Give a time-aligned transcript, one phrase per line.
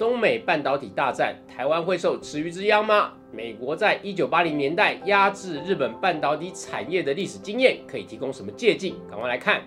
[0.00, 3.12] 中美半导体大战，台湾会受池鱼之殃吗？
[3.30, 8.94] 美国在一九八零年代压制日本半导体产业的历史经验，可以提供什么借鉴？
[9.10, 9.60] 赶快来看。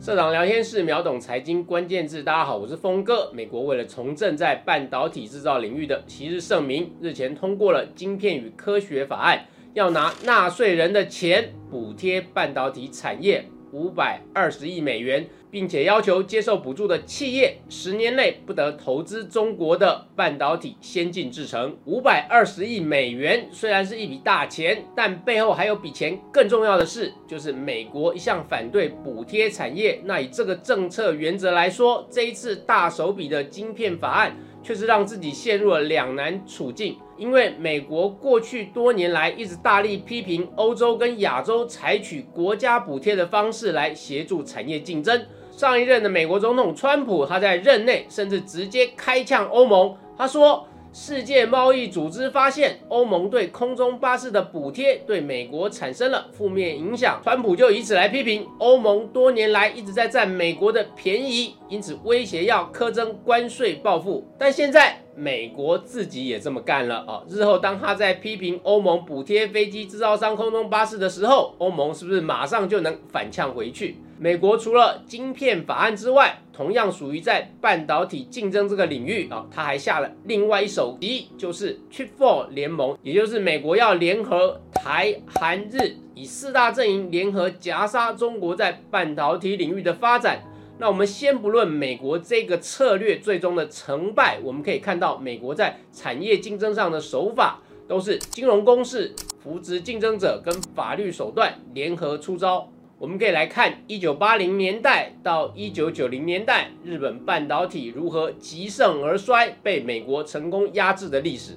[0.00, 3.30] 社长聊天室秒懂财经关键字，大家好，我是峰哥。
[3.34, 9.36] 美国为了重振在半导体制造领域的昔日盛名，日前通过了《晶片与科学法案》，
[9.74, 13.44] 要拿纳税人的钱补贴半导体产业。
[13.72, 21.76] 五百二十亿美元，并且要求接受补助的企业十年内不得投资中国的半导体先进制程。
[21.84, 30.00] 五百二十亿美元虽然是一笔大钱，但背后还有比钱更重要的事，就是美国一向反对补贴产业。
[30.04, 34.36] 那以这个政策原则来说，这一次大手笔的晶片法案。
[34.68, 45.24] 却是让自己陷入了两难处境，因为美国过去多年来一直大力批评欧洲跟亚洲采取国家补贴的方式来协助产业竞争。
[45.50, 50.68] 上一任的美国总统川普，他在任内甚至直接开呛欧盟，他说。
[50.92, 57.20] 世界贸易组织发现，欧盟对空中巴士的补贴对美国产生了负面影响。
[57.22, 64.26] 川普就以此来批评欧盟多年来一直在占美国的便宜，因此威胁要苛征关税报复。
[64.38, 67.22] 但现在美国自己也这么干了啊！
[67.28, 73.96] 日后当他在批评欧盟补贴飞机制造商空中巴士的时候，欧盟是不是马上就能反呛回去？
[74.16, 90.42] 美国除了晶片法案之外，同样属于在半导体竞争这个领域啊，他还下了另外一手棋，就是 Chip Four 联盟，也就是美国要联合台、韩、日，以四大阵营联合夹杀中国在半导体领域的发展。
[90.80, 99.12] 那我们先不论美国这个策略最终的成败，我们可以看到美国在产业竞争上的手法都是金融公式、
[99.42, 102.70] 扶植竞争者跟法律手段联合出招。
[102.96, 111.56] 我们可以来看一九八零年代到一九九零年代日本半导体如何极盛而衰，被美国成功压制的历史。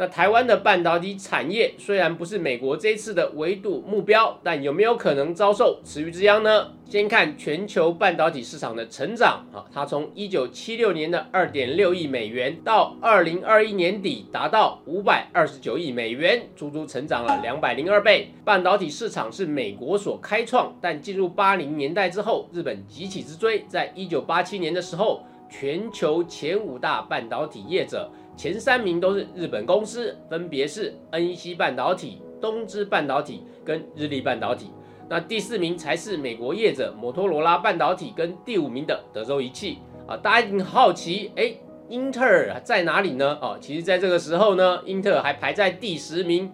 [0.00, 6.68] 那台湾的半导体产业虽然不是美国这次的围堵目标，但有没有可能遭受池鱼之殃呢？
[6.88, 18.30] 先看全球半导体市场的成长啊，它从一九七六年的二点六亿美元到二零二一年底达到五百二十九亿美元，足足成长了两百零二倍。
[18.44, 28.08] 半导体市场是美国所开创，但进入八零年代之后，日本急起直追，在一九八七年的时候，全球前五大半导体业者。
[28.38, 34.70] 前三名都是日本公司，分别是 NEC 半导体、东芝半导体跟日立半导体。
[35.08, 39.78] 那第四名才是美国业者摩托罗拉半导体，跟第五名的德州仪器。
[40.06, 41.52] 啊，大家一定好奇，哎，
[41.88, 43.36] 英特尔在哪里呢？
[43.42, 46.52] 哦，其实在这个时候呢，英特尔还排在第十名，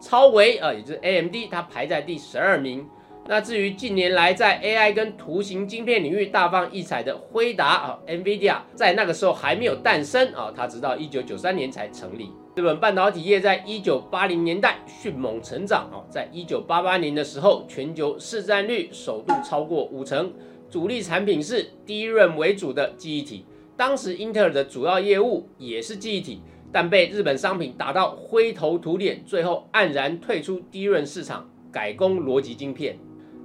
[0.00, 2.86] 超维啊，也就是 AMD，它排在第十二名。
[3.26, 12.30] 那至于近年来在 AI 跟图形晶片领域大放异彩的辉达啊，NVIDIA 在那个时候还没有诞生啊，它直到一九九三年才成立。
[12.54, 20.30] 日本半导体业在一九八零年代迅猛成长啊，在一九八八年的时候，全球市占率首度超过五成，
[20.70, 23.46] 主力产品是低润为主的记忆体。
[23.74, 32.98] 当时英特尔的主要业务也是记忆体，但被日本商品打到灰头土脸，最后黯然退出低润市场，改攻逻辑晶片。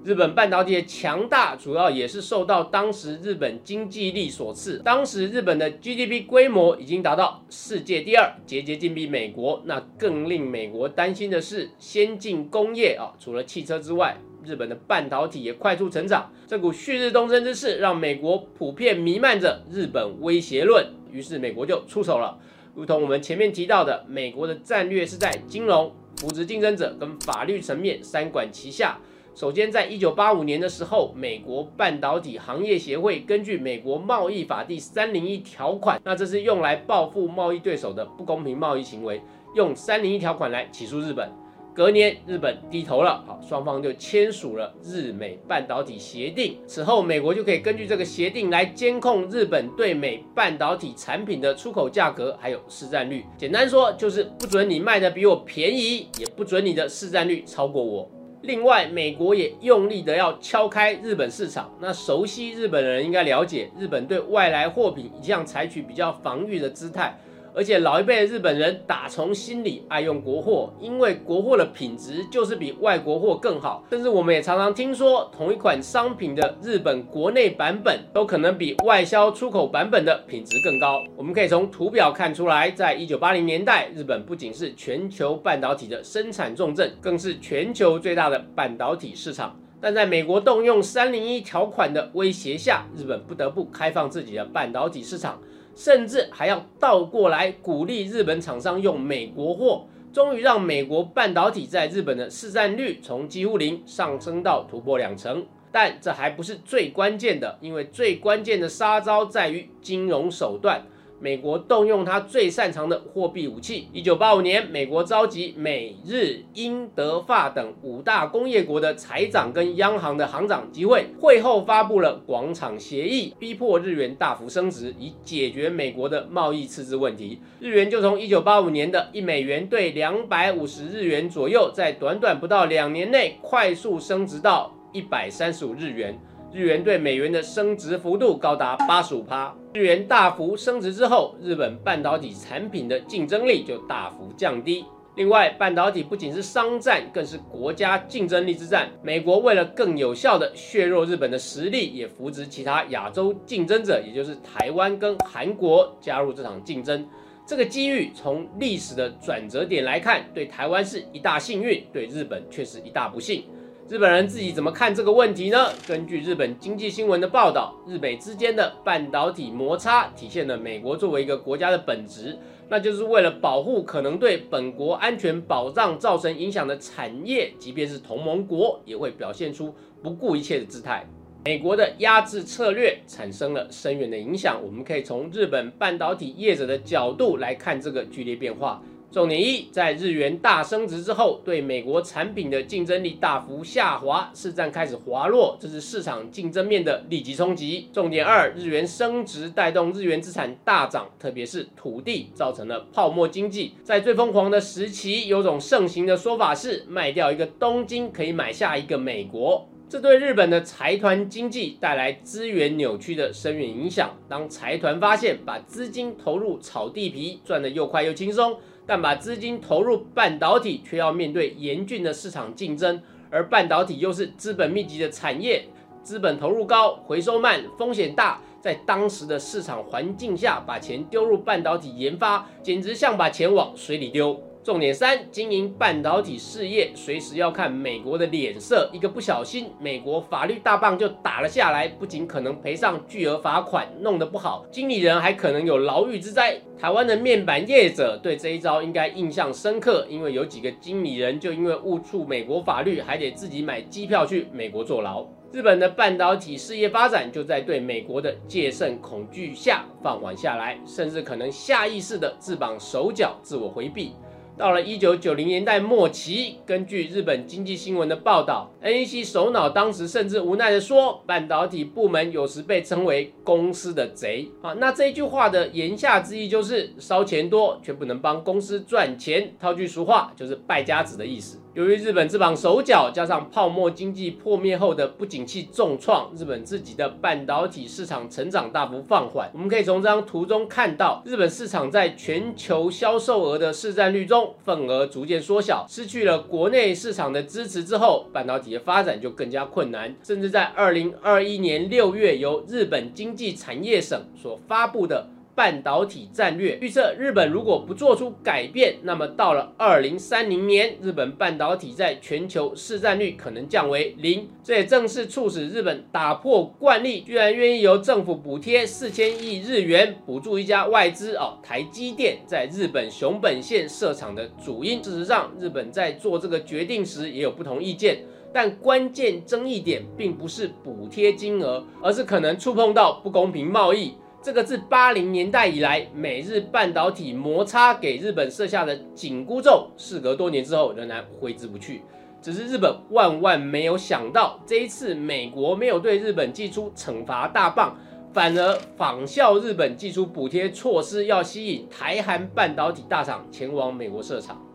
[0.06, 4.80] 日本半导体的强大，主要也是受到当时日本经济力所赐。
[4.80, 9.62] 当时日本的 GDP 规模已经达到世界第二，节节进逼美国。
[9.66, 16.32] 那更令美国担心的是，先进工业啊，除了汽车之外，日本的半导体也快速成长。
[16.48, 20.88] 这股旭日东升之势，让美国普遍弥漫着日本威胁论。
[21.12, 22.40] 于是美国就出手了。
[22.74, 28.98] 如同我们前面提到的，美国的战略是在金融、扶植竞争者跟法律层面三管齐下。
[29.40, 39.22] 首先，在一九八五年的时候，美国半导体行业协会根据美国贸易法第三零一条款，那这是用来报复贸易对手的不公平贸易行为，
[39.56, 41.32] 用三零一条款来起诉日本。
[41.74, 46.58] 隔年，日本低头了，好，双方就签署了日美半导体协定。
[46.68, 53.24] 此后，美国就可以根据这个协定来监控日本对美半导体产品的出口价格还有市占率。
[53.38, 58.12] 简单说，就是不准你卖的比我便宜，也不准你的市占率超过我。
[58.42, 61.70] 另外，美国也用力的要敲开日本市场。
[61.82, 67.18] 那熟悉日本的人应该了解，日本对外来货品一向采取比较防御的姿态。
[67.54, 73.86] 而且老一辈的日本人打从心里爱用国货，因为国货的品质就是比外国货更好。
[73.90, 81.04] 甚至我们也常常听说，同一款商品的日本国内版本都可能比外销出口版本的品质更高。
[81.16, 89.60] 我们可以从图表看出来，在一九八零年代，日本不仅是全球半导体的生产重镇，更是全球最大的半导体市场。
[89.82, 95.40] 但在美国动用三零一条款的威胁下，日本不得不开放自己的半导体市场，
[95.80, 105.46] 甚至还要倒过来鼓励日本厂商用美国货，终于让美国半导体在日本的市占率从几乎零上升到突破两成。
[105.72, 110.84] 但这还不是最关键的，因为最关键的杀招在于金融手段。
[111.22, 113.88] 美国动用它最擅长的货币武器。
[113.92, 127.42] 一九八五年，美国召集美日英德法等五大工业国的财长跟央行的行长集会，会后发布了广场协议，逼迫日元大幅升值，以解决美国的贸易赤字问题。
[127.60, 134.76] 日元就从一九八五年的一美元兑两百五十日元左右，在短短不到两年内快速升值到。
[134.92, 136.20] 一百三十五日元，
[136.52, 139.56] 日元对美元的升值幅度高达八十五趴。
[139.72, 144.84] 日元大幅升值之后，日本半导体产品的竞争力就大幅降低。
[145.16, 148.90] 另外，半导体不仅是商战，更是国家竞争力之战。
[149.04, 157.08] 美国为了更有效地削弱日本的实力，也扶植其他亚洲竞争者，也就是台湾跟韩国加入这场竞争。
[157.46, 163.44] 这个机遇从历史的转折点来看，对台湾是一大幸运，对日本却是一大不幸。
[163.90, 165.74] 日本人自己怎么看这个问题呢？
[165.88, 172.38] 根据日本经济新闻的报道，日美之间的半导体摩擦体现了美国作为一个国家的本质，
[172.70, 181.04] 那就是为了保护可能对本国安全保障造成影响的产业，即便是同盟国也会表现出不顾一切的姿态。
[181.44, 184.62] 美国的压制策略产生了深远的影响。
[184.64, 188.84] 我们可以从日本半导体业者的角度来看这个剧烈变化。
[189.12, 197.90] 重点一，在日元大升值之后，对美国产品的竞争力大幅下滑，市占开始滑落，这是市场竞争面的立即冲击。
[197.92, 203.74] 重点二，日元升值带动日元资产大涨，特别是土地，造成了泡沫经济。
[203.84, 214.16] 在最疯狂的时期，有种盛行的说法是，卖掉一个东京可以买下一个美国，这对日本的财团经济带来资源扭曲的深远影响。
[214.28, 218.56] 当财团发现把资金投入炒地皮，赚得又快又轻松。
[218.90, 223.00] 但把资金投入半导体，却要面对严峻的市场竞争，
[223.30, 225.64] 而半导体又是资本密集的产业，
[226.02, 234.42] 资本投入高，回收慢，风险大，在当时的市场环境下，把钱丢入半导体研发，简直像把钱往水里丢。
[234.62, 238.90] 重点三，经营半导体事业，随时要看美国的脸色。
[238.92, 246.60] 一个不小心，美国法律大棒就打了下来，不仅可能赔上巨额罚款，弄得不好，经理人还可能有牢狱之灾。
[246.78, 255.26] 台湾的面板业者对这一招应该印象深刻，因为有几个经理人就因为误触美国法律，还得自己买机票去美国坐牢。
[255.52, 264.14] 日本的半导体事业发展就在对美国的戒慎恐惧下放缓下来，甚至可能下意识的自绑手脚，自我回避。
[264.60, 274.74] 到了一九九零年代末期，根据日本经济新闻的报道，NEC 首脑当时甚至无奈地说，半导体部门有时被称为公司的贼啊。
[274.74, 281.58] 那这一句话的言下之意就是烧钱多却不能帮公司赚钱，套句俗话就是败家子的意思。
[281.76, 289.52] 由于日本自绑手脚，加上泡沫经济破灭后的不景气重创，日本自己的半导体市场成长大幅放缓。
[289.54, 300.16] 我们可以从这张图中看到，日本市场在全球销售额的市占率中份额逐渐缩小，失去了国内市场的支持之后，半导体的发展就更加困难。
[300.24, 305.28] 甚至在二零二一年六月，由日本经济产业省所发布的。
[305.60, 314.48] 半导体战略预测，日本如果不做出改变，那么到了二零三零年，日本半导体在全球市占率可能降为零。
[314.64, 325.02] 这也正是促使日本打破惯例，居然愿意由政府补贴四千亿日元补助一家外资哦台积电在日本熊本县设厂的主因。
[325.04, 328.20] 事实上，日本在做这个决定时也有不同意见，
[328.54, 334.14] 但关键争议点并不是补贴金额，而是可能触碰到不公平贸易。
[334.42, 342.02] 这个自八零年代以来，美日半导体摩擦给日本设下的紧箍咒，事隔多年之后仍然挥之不去。
[342.42, 347.98] 只是日本万万没有想到，这一次美国没有对日本寄出惩罚大棒，
[348.34, 354.69] 反而仿效日本寄出补贴措施，要吸引台韩半导体大厂前往美国设厂。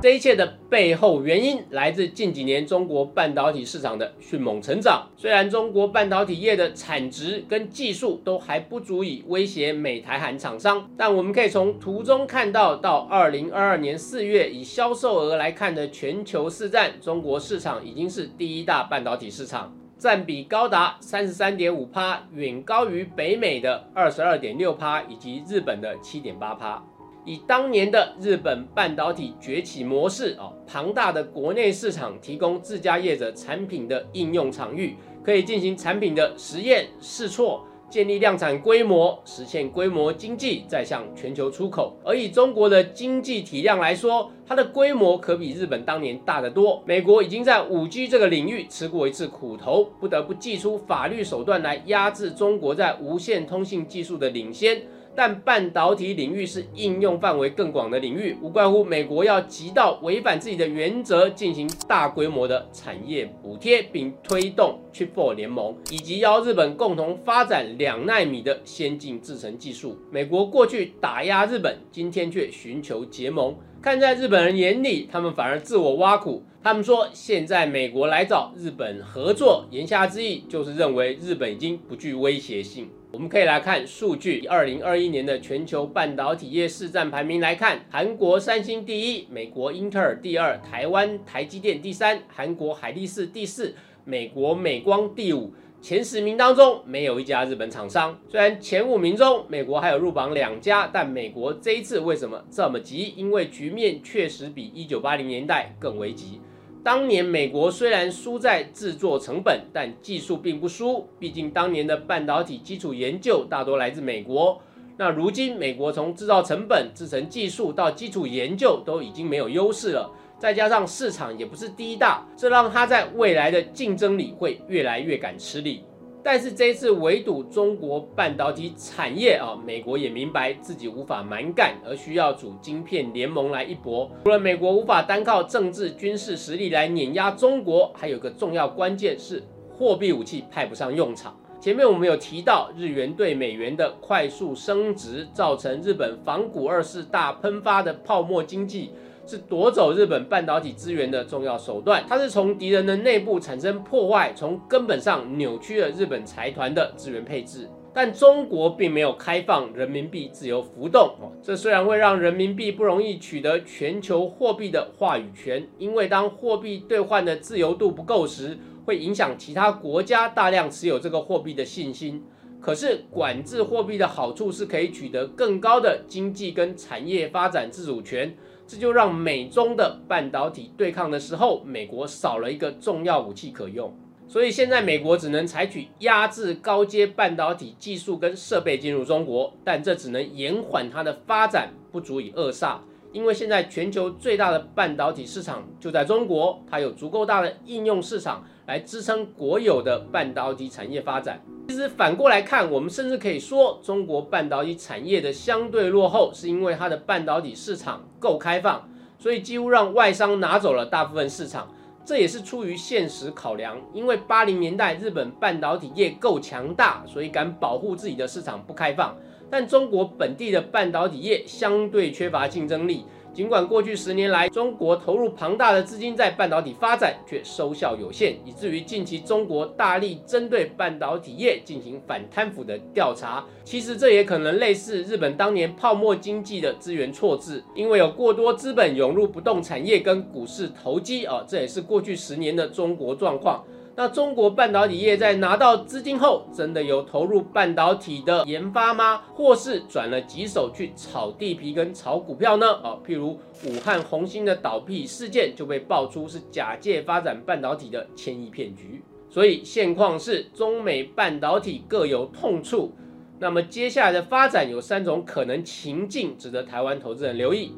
[0.00, 5.08] 这一切的背后原因来自近几年中国半导体市场的迅猛成长。
[5.16, 26.80] 虽然中国半导体业的产值跟技术都还不足以威胁美台韩厂商，但我们可以从图中看到，到二零二二年四月，以销售额来看的全球市占，中国市场已经是第一大半导体市场，占比高达三十三点五趴，远高于北美的二十二点六趴以及日本的七点八趴。
[27.28, 37.66] 以当年的日本半导体崛起模式啊，庞大的国内市场提供自家业者产品的应用场域，可以进行产品的实验试错。
[37.90, 41.96] 建立量产规模，实现规模经济，再向全球出口。
[42.04, 46.82] 而以中国的经济体量来说，它的规模可比日本当年大得多。
[46.84, 54.82] 美国已经在五 G 这个领域吃过一次苦头，不得不祭出法律手段来压制中国在无线通信技术的领先。
[55.18, 69.98] 但半导体领域是应用范围更广的领域，无怪乎美国要急到违反自己的原则，进行大规模的产业补贴，并推动 c h i p o 联盟，以及邀日本共同发展两纳米的先进制程技术。
[70.12, 73.56] 美国过去打压日本，今天却寻求结盟。
[73.82, 76.44] 看在日本人眼里，他们反而自我挖苦。
[76.62, 82.88] 他们说，现在美国来找日本合作，言下之意就是认为日本已经不具威胁性。
[83.10, 93.74] 我们可以来看数据，以二零二一年的全球半导体业市占排名来看，韩国三星第一，美国英特尔第二，台湾台积电第三，韩国海力士第四，
[94.04, 95.54] 美国美光第五。
[95.80, 98.18] 前十名当中没有一家日本厂商。
[98.28, 103.14] 虽然前五名中美国还有入榜两家，但美国这一次为什么这么急？
[103.16, 106.40] 因为局面确实比一九八零年代更危急。
[106.84, 111.06] 当年美国虽然输在制作成本，但技术并不输。
[111.18, 114.60] 毕竟当年的半导体基础研究大多来自美国。
[114.96, 125.84] 那如今美国从制造成本、制成技术到基础研究都已经没有优势了，再加上市场也不是第一大，这让它在未来的竞争里会越来越敢吃力。
[126.22, 134.10] 但是这一次围堵中国半导体产业啊，美国也明白自己无法蛮干，而需要组晶片联盟来一搏。
[134.24, 141.34] 除了美国无法单靠政治军事实力来碾压中国，还有个重要关键是货币武器派不上用场。
[141.60, 148.90] 前面我们有提到，日元对美元的快速升值，造成日本仿古二世大喷发的泡沫经济。
[149.28, 157.68] 是夺走日本半导体资源的重要手段，它是从敌人的内部产生破坏，从根本上扭曲了日本财团的资源配置。
[157.92, 168.56] 但中国并没有开放人民币自由浮动，这虽然会让人民币不容易取得全球货币的话语权，因为当货币兑换的自由度不够时，
[168.86, 172.24] 会影响其他国家大量持有这个货币的信心。
[172.60, 178.36] 可是管制货币的好处是可以取得更高的经济跟产业发展自主权。
[178.68, 183.90] 这就让美中的半导体对抗的时候，美国少了一个重要武器可用，
[184.28, 192.82] 所以现在美国只能采取压制高阶半导体技术跟设备进入中国，但这只能延缓它的发展，不足以扼杀。
[193.10, 201.40] 因为现在全球最大的半导体市场就在中国，它有足够大的应用市场来支撑国有的半导体产业发展。
[201.68, 208.86] 其实反过来看，我们甚至可以说，中国半导体产业的相对落后，是因为它的半导体市场够开放，
[209.18, 211.74] 所以几乎让外商拿走了大部分市场。
[212.04, 219.16] 这也是出于现实考量，因为八零年代日本半导体业够强大，所以敢保护自己的市场不开放。
[219.50, 223.06] 但中国本地的半导体业相对缺乏竞争力，
[223.38, 233.44] 尽管过去十年来中国投入庞大的资金在半导体发展，却收效有限，以至于近期中国大力针对半导体业进行反贪腐的调查。
[233.62, 243.62] 其实这也可能类似日本当年泡沫经济的资源错置，因为有过多资本涌入不动产业跟股市投机啊，这也是过去十年的中国状况。
[243.98, 249.22] 那中国半导体业在拿到资金后，真的有投入半导体的研发吗？
[249.34, 252.64] 或是转了几手去炒地皮跟炒股票呢？
[252.84, 253.30] 哦，譬如
[253.66, 259.02] 武汉红星的倒闭事件就被爆出是假借发展半导体的千亿骗局。
[259.28, 262.92] 所以现况是中美半导体各有痛处。
[263.40, 267.72] 那么接下来的发展有三种可能情境，值得台湾投资人留意。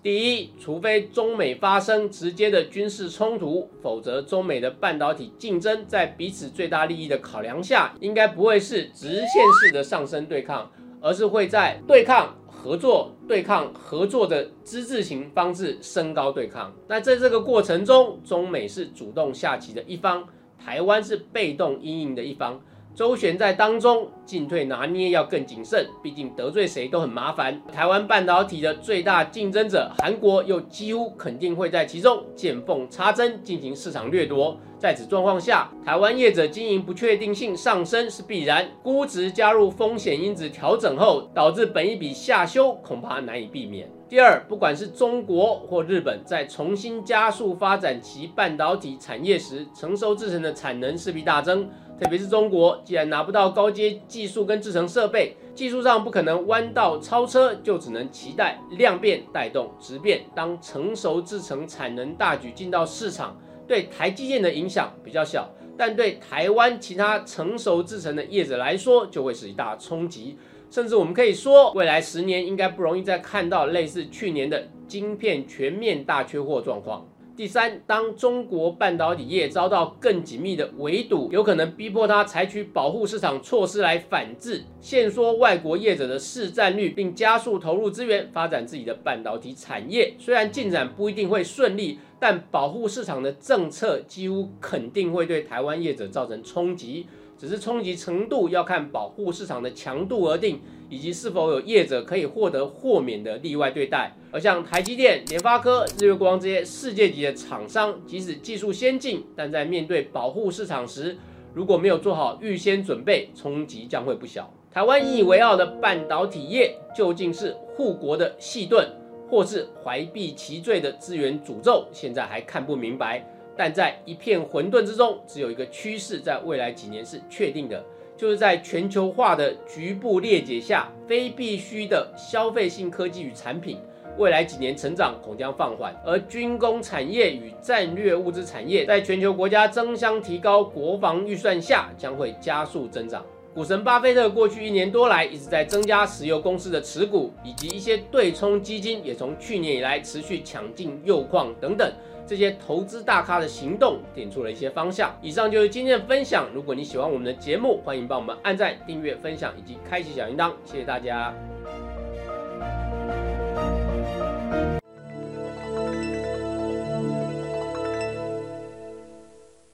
[0.00, 16.72] 第一，除非中美发生直接的军事冲突，否则中美的半导体竞争在彼此最大利益的考量下，应该不会是直线式的上升对抗，而是会在对抗、合作、对抗、合作的之字形方式升高对抗。
[16.86, 20.24] 那在这个过程中，中美是主动下棋的一方，
[20.64, 22.60] 台湾是被动应应的一方。
[22.94, 27.62] 周旋在当中，进退拿捏要更谨慎，毕竟得罪谁都很麻烦。
[27.72, 34.58] 台湾半导体的最大竞争者韩国又几乎肯定会在其中见缝插针进行市场掠夺。
[34.80, 43.88] 在此状况下，台湾业者经营不确定性上升是必然，估值加入风险因子调整后，导致本一笔下修恐怕难以避免。
[44.08, 51.68] 第二，不管是中国或日本在重新加速发展其半导体产业时，成熟制成的产能势必大增。
[52.00, 60.22] 特别是中国，既然拿不到高阶技术跟制程设备，技术上不可能弯道超车，就只能期待量变带动质变。
[60.34, 63.36] 当成熟制程产能大举进到市场，
[63.66, 70.38] 对台积电的影响比较小，但对台湾其他成熟制程的业者来说，就会是一大冲击。
[70.70, 77.08] 甚至我们可以说，未来十年应该不容易再看到类似去年的晶片全面大缺货状况。
[77.38, 90.12] 第三，当中国半导体业遭到更紧密的围堵，有可能逼迫它采取保护市场措施来反制，限缩外国业者的市占率，并加速投入资源发展自己的半导体产业。
[90.18, 97.06] 虽然进展不一定会顺利，但保护市场的政策几乎肯定会对台湾业者造成冲击。
[97.38, 104.16] 只是冲击程度要看保护市场的强度而定，以及是否有业者可以获得豁免的例外对待。
[104.32, 111.16] 而像台积电、联发科、日月光这些世界级的厂商，即使技术先进，但在面对保护市场时，
[111.54, 114.52] 如果没有做好预先准备，冲击将会不小。
[114.70, 118.86] 台湾引以为傲的半导体业，究竟是护国的细盾，
[119.30, 123.24] 或是怀璧其罪的资源诅咒，现在还看不明白。
[123.58, 127.84] 但在一片混沌之中，只有一个趋势，在未来几年是确定的，
[128.16, 133.76] 就是在全球化的局部裂解下，非必须的消费性科技与产品，
[134.16, 143.26] 未来几年成长恐将放缓，而军工产业与战略物资产业，在全球国家争相提高国防预算下，将会加速增长。
[143.54, 151.92] 股神巴菲特过去一年多来一直在增加石油公司的持股，以及一些对冲基金也从去年以来持续抢进铀矿等等。
[152.28, 155.16] 这些投资大咖的行动点出了一些方向。
[155.22, 156.46] 以上就是今天的分享。
[156.52, 160.52] 如果你喜欢我们的节目，欢迎帮我们按赞、订阅、分享以及开启小铃铛。
[160.66, 161.34] 谢谢大家。